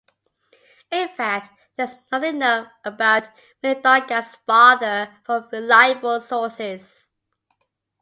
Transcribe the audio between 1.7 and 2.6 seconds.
there is nothing